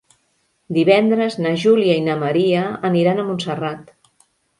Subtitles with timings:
[0.77, 3.93] Divendres na Júlia i na Maria aniran a Montserrat.